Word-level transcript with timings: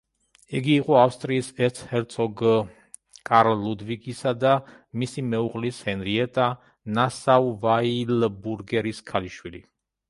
იგი 0.59 0.71
იყო 0.75 0.95
ავსტრიის 1.01 1.49
ერცჰერცოგ 1.67 2.41
კარლ 3.31 3.61
ლუდვიგისა 3.67 4.35
და 4.45 4.55
მისი 5.03 5.25
მეუღლის, 5.29 5.83
ჰენრიეტა 5.91 6.49
ნასაუ-ვაილბურგელის 6.99 9.07
ქალიშვილი. 9.13 9.65